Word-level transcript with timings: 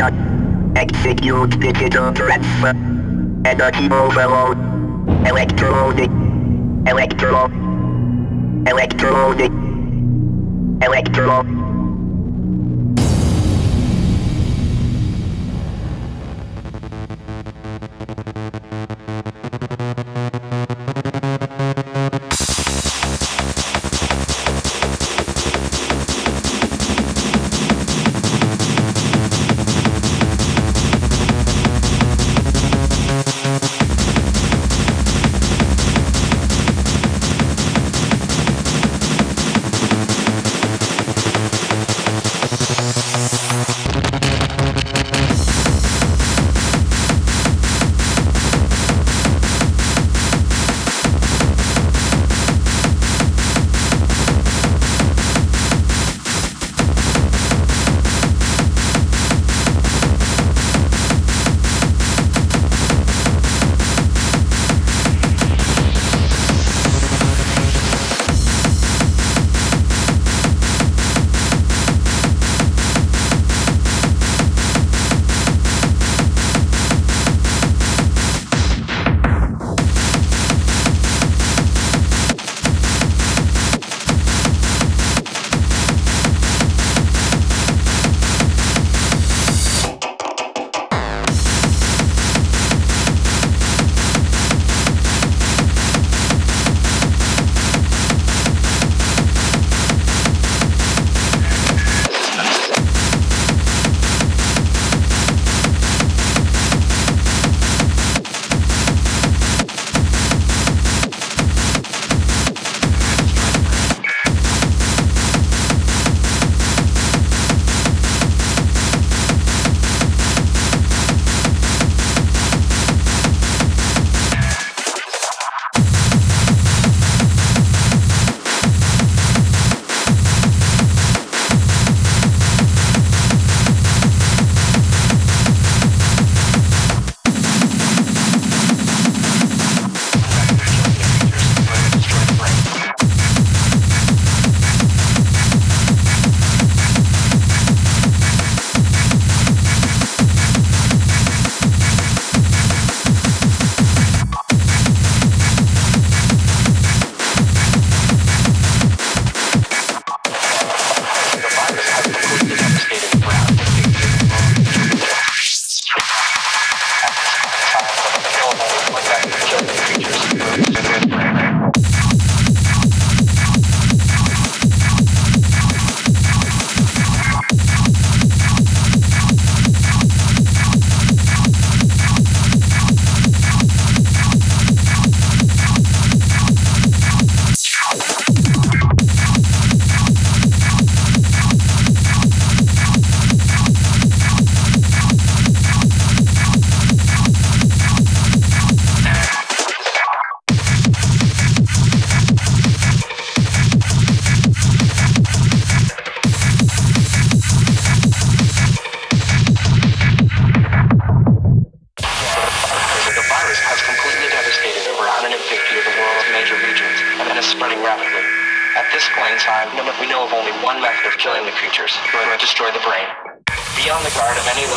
Detonation. 0.00 0.76
Execute 0.76 1.60
digital 1.60 2.12
transfer. 2.14 2.70
Energy 3.44 3.90
overload. 3.90 4.56
Electronic. 5.26 6.10
Electro. 6.86 7.46
Electronic. 8.66 9.52
Electro. 10.82 11.59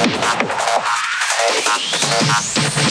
Thank 0.00 0.14
you. 2.82 2.87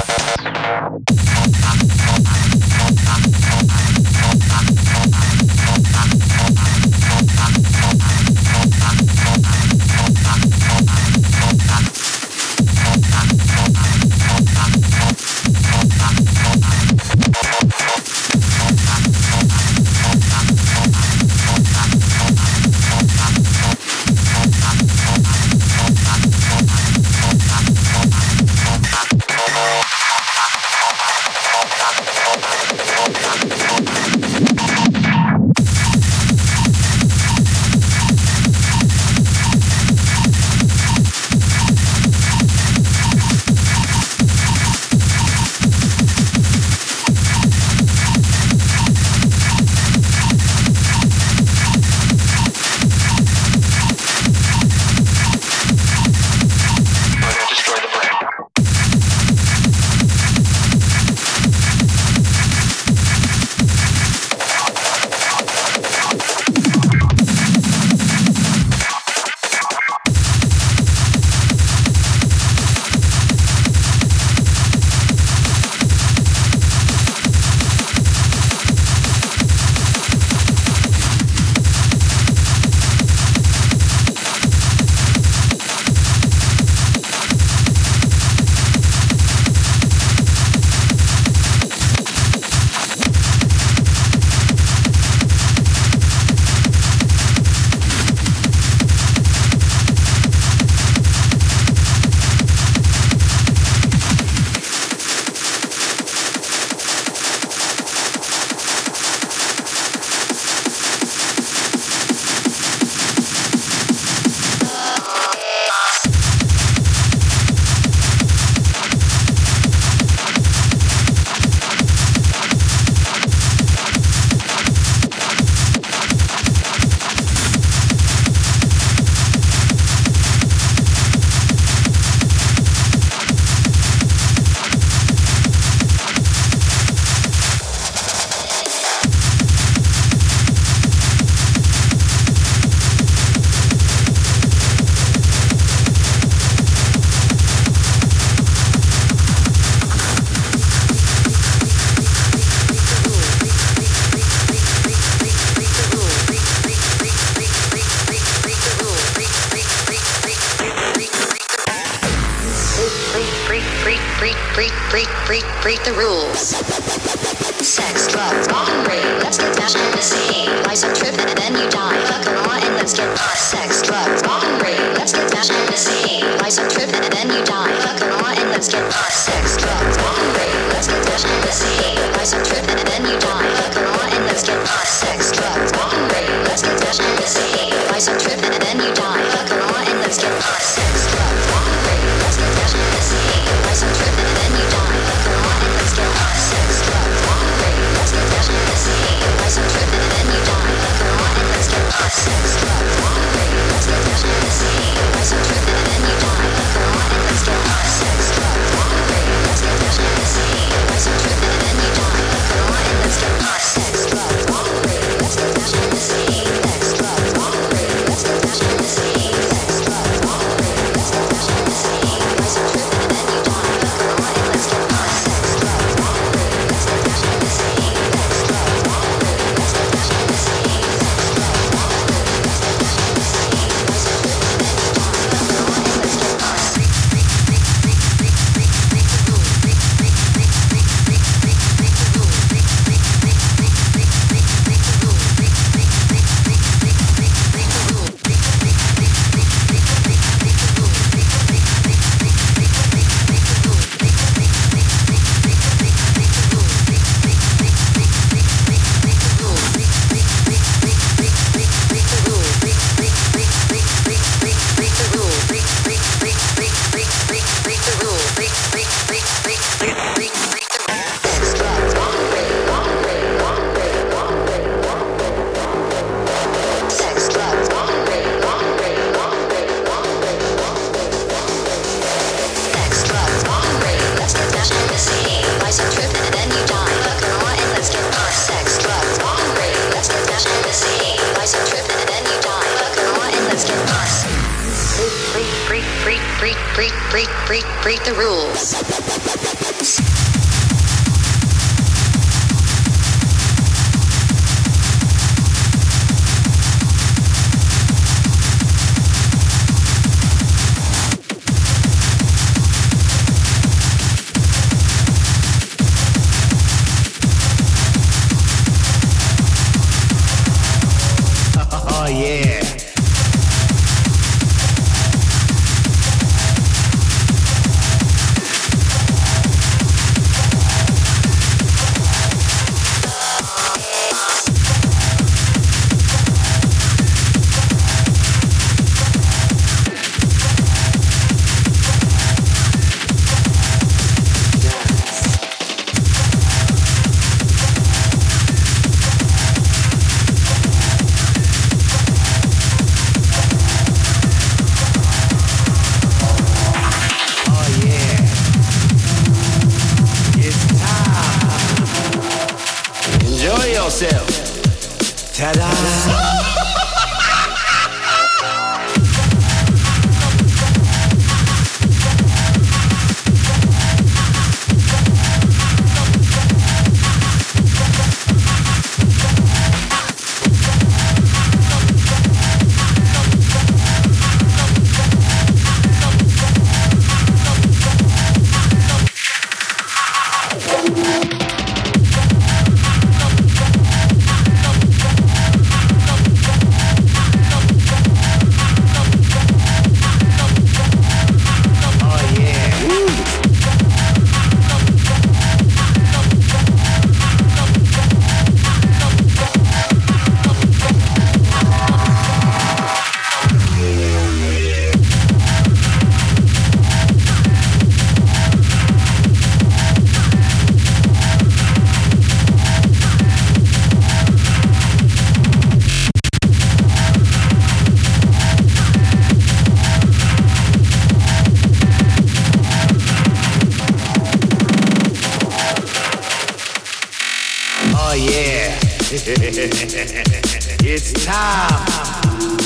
it's 439.69 441.12
time. 441.25 441.83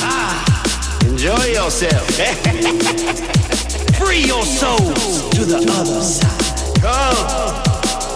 Ah, 0.04 1.02
enjoy 1.06 1.46
yourself. 1.46 2.08
Free 3.98 4.26
your 4.26 4.46
souls 4.46 5.30
to 5.32 5.46
the 5.46 5.58
other 5.58 6.02
side. 6.02 6.42
Come, 6.82 7.56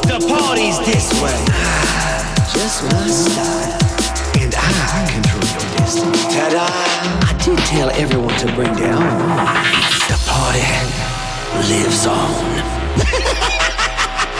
the 0.07 0.19
party's 0.27 0.77
this 0.85 1.11
way. 1.21 1.45
Just 2.53 2.83
my 2.83 3.07
style, 3.07 3.79
and 4.41 4.53
I 4.55 5.09
control 5.11 5.43
your 5.51 5.67
destiny. 5.77 6.17
Ta-da! 6.33 6.65
I 6.69 7.33
did 7.43 7.57
tell 7.65 7.89
everyone 7.91 8.37
to 8.39 8.47
bring 8.53 8.73
down. 8.75 9.01
The 10.09 10.17
party 10.27 10.61
lives 11.69 12.05
on. 12.05 12.31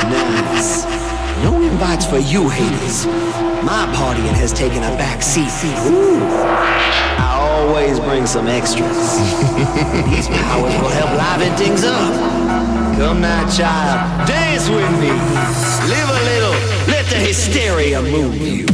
nice. 0.12 1.15
No 1.44 1.62
invites 1.62 2.06
for 2.06 2.18
you 2.18 2.50
haters. 2.50 3.06
My 3.64 3.90
partying 3.96 4.34
has 4.34 4.54
taken 4.54 4.78
a 4.78 4.96
back 4.98 5.22
seat. 5.22 5.50
Ooh. 5.88 6.20
I 7.18 7.38
always 7.40 8.00
bring 8.00 8.26
some 8.26 8.48
extras. 8.48 9.18
These 10.10 10.28
powers 10.28 10.74
will 10.82 10.90
help 10.90 11.12
liven 11.18 11.56
things 11.58 11.84
up. 11.84 12.14
Come 12.98 13.22
now, 13.22 13.50
child, 13.50 14.28
dance 14.28 14.70
with 14.70 14.92
me. 15.02 15.12
Live 15.90 16.10
a 16.10 16.22
little, 16.32 16.56
let 16.88 17.06
the 17.08 17.18
hysteria 17.18 18.02
move 18.02 18.38
you. 18.38 18.68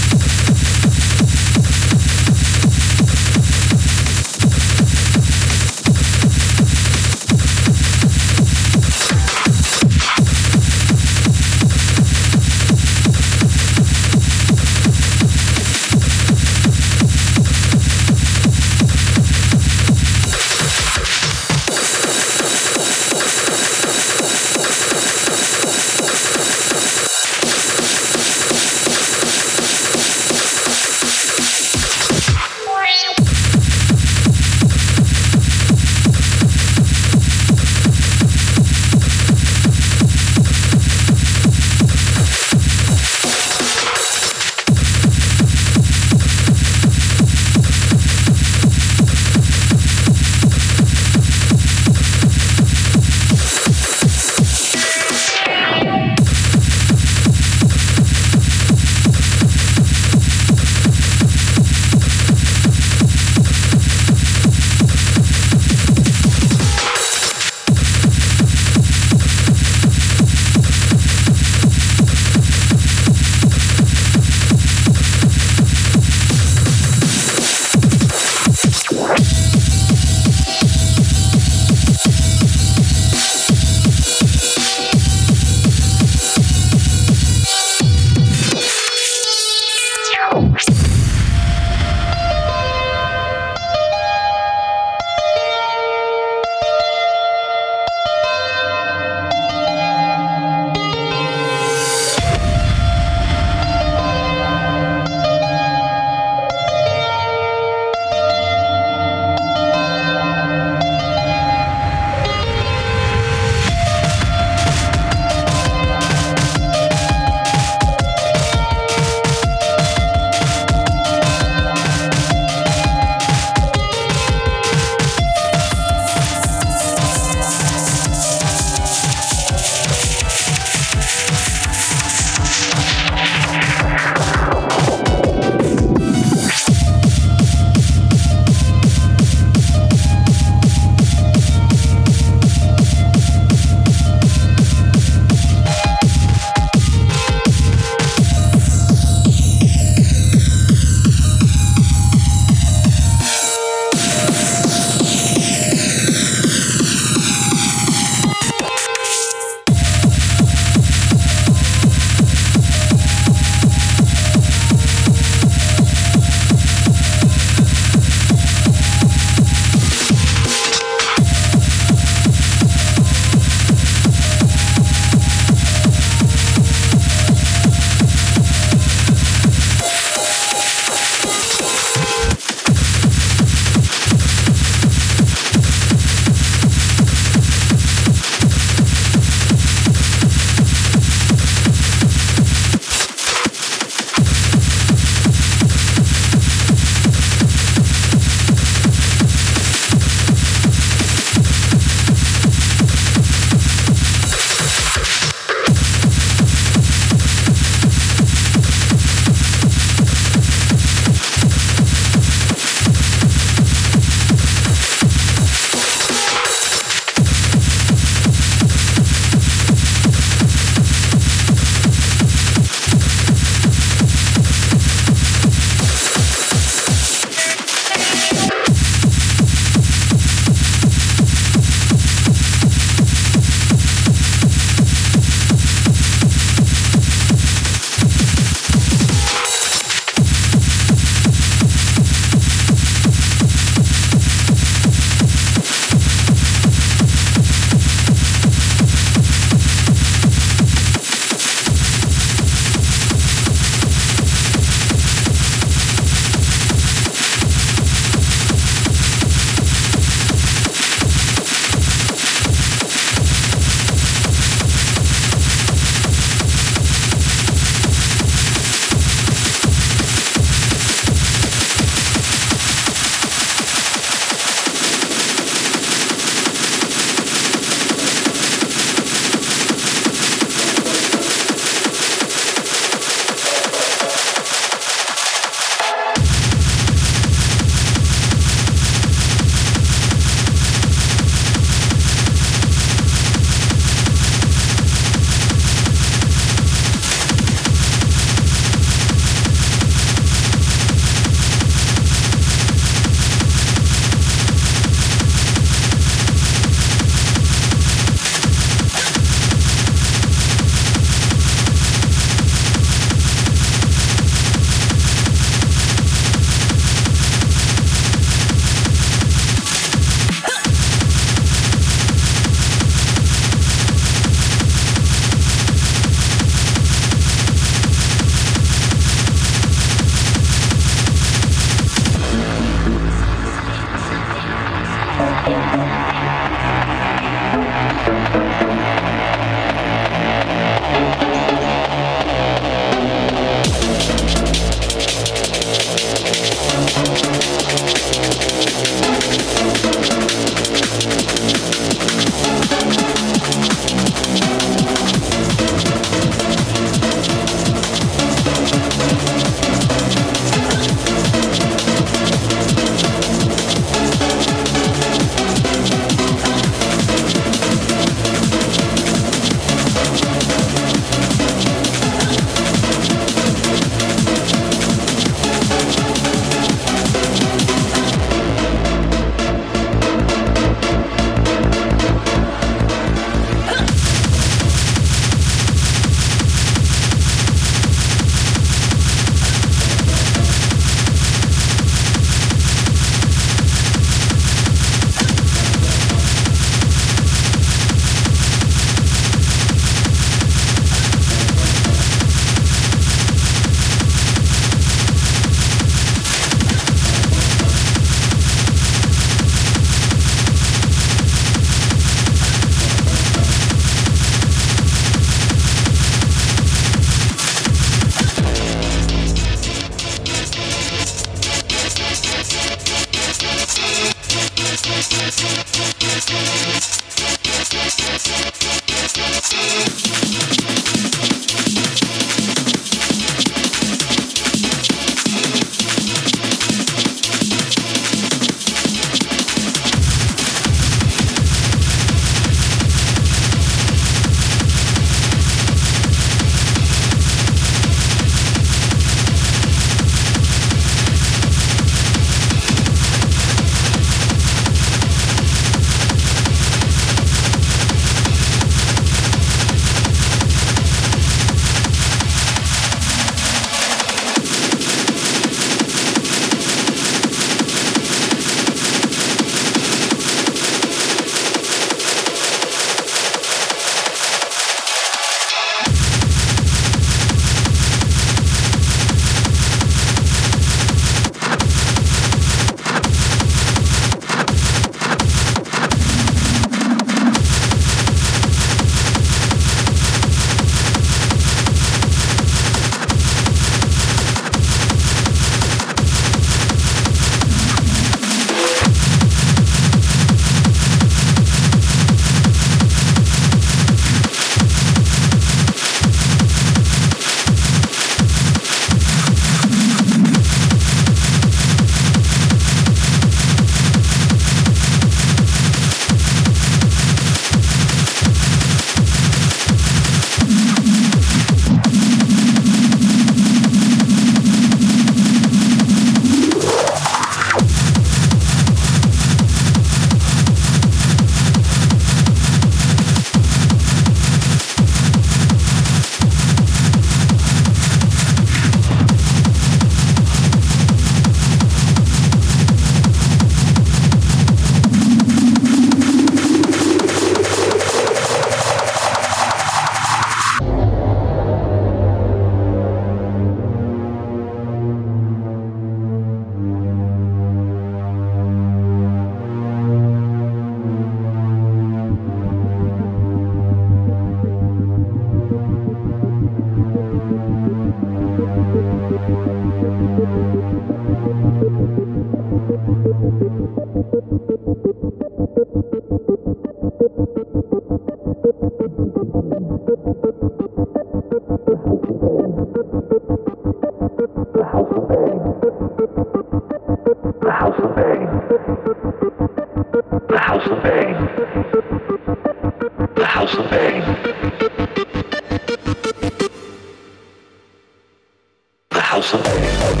house 599.10 599.34
of 599.34 599.42
pain 599.42 600.00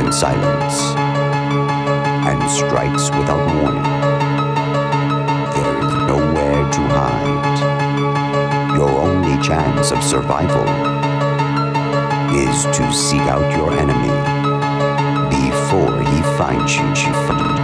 in 0.00 0.12
silence 0.12 0.80
and 2.26 2.50
strikes 2.50 3.10
without 3.10 3.44
warning. 3.60 3.82
There 5.54 5.78
is 5.78 5.92
nowhere 6.08 6.64
to 6.76 6.80
hide. 6.96 8.76
Your 8.76 8.90
only 8.90 9.36
chance 9.42 9.92
of 9.92 10.02
survival 10.02 10.66
is 12.34 12.64
to 12.76 12.92
seek 12.92 13.20
out 13.22 13.54
your 13.56 13.72
enemy 13.72 14.14
before 15.30 16.02
he 16.02 16.22
finds 16.38 16.74
you. 16.76 17.59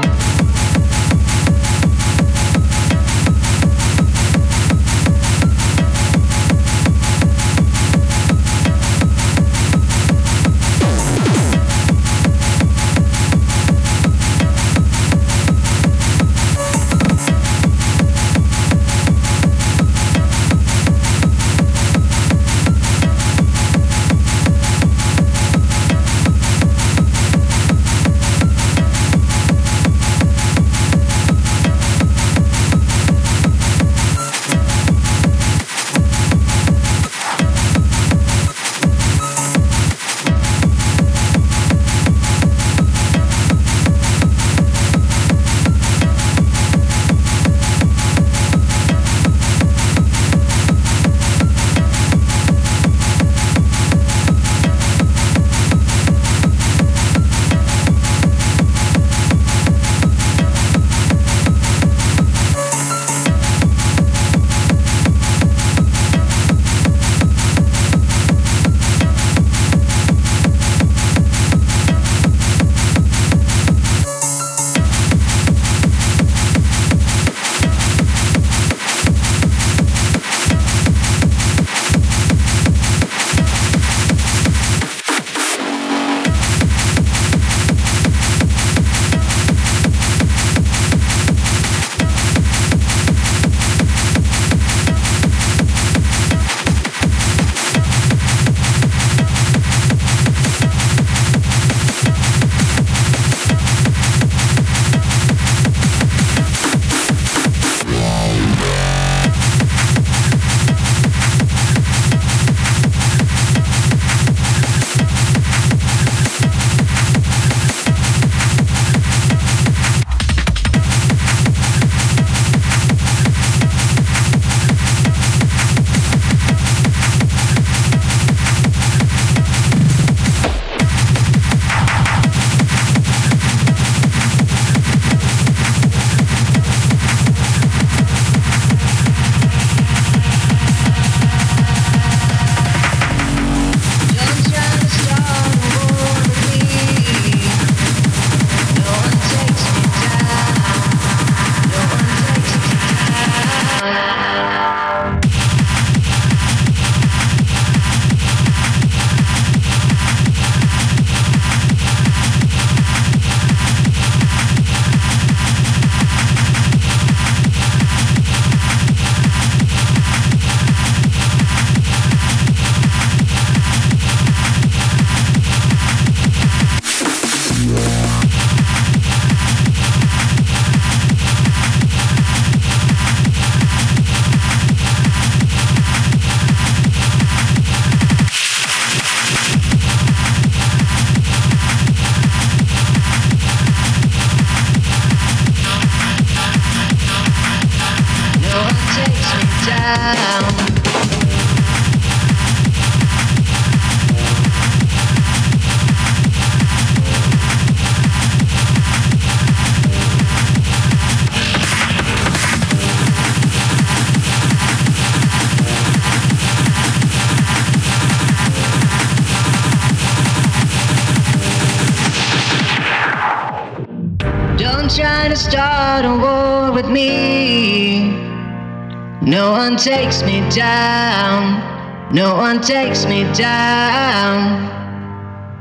Takes 229.79 230.23
me 230.23 230.41
down. 230.51 232.13
No 232.15 232.37
one 232.37 232.61
takes 232.61 233.07
me 233.07 233.23
down. 233.33 234.69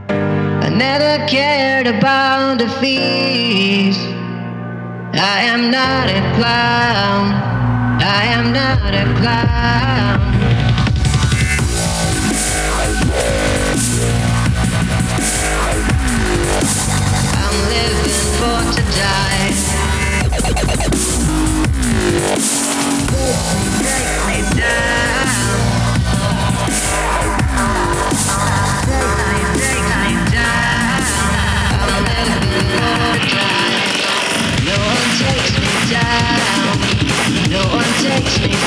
I 0.10 0.70
never 0.70 1.26
cared 1.28 1.88
about 1.88 2.60
the 2.60 2.68
fees. 2.82 3.98
I 5.14 5.42
am 5.44 5.72
not 5.72 6.10
a 6.10 6.22
clown. 6.36 7.34
I 8.02 8.26
am 8.26 8.52
not 8.52 8.94
a 8.94 9.06
clown. 9.20 10.55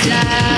Takes 0.09 0.49